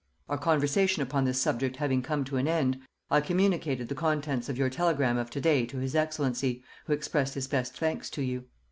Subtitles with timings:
[0.27, 2.79] Our conversation upon this subject having come to an end,
[3.11, 7.35] I communicated the contents of your telegram of to day to his Excellency, who expressed
[7.35, 8.45] his best thanks to you.